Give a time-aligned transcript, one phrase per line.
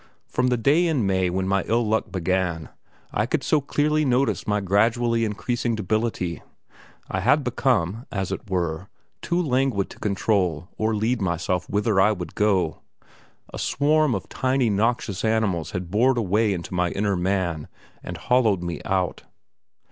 [0.25, 2.69] From the day in May when my ill luck began
[3.11, 6.41] I could so clearly notice my gradually increasing debility;
[7.07, 8.87] I had become, as it were,
[9.21, 12.81] too languid to control or lead myself whither I would go.
[13.53, 17.67] A swarm of tiny noxious animals had bored a way into my inner man
[18.01, 19.25] and hollowed me out.